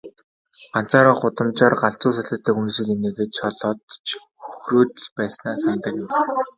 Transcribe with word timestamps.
Ганцаараа 0.73 1.19
гудамжаар 1.21 1.75
галзуу 1.81 2.13
солиотой 2.15 2.53
хүн 2.55 2.67
шиг 2.75 2.87
инээгээд, 2.93 3.31
шоолоод 3.39 3.81
ч 4.07 4.09
хөхрөөд 4.43 4.93
л 5.03 5.07
байснаа 5.17 5.55
санадаг 5.61 5.93
юм. 6.01 6.07